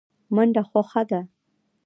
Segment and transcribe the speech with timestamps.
[0.35, 1.21] منډه خوښه ده.